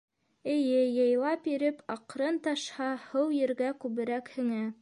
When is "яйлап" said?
0.93-1.51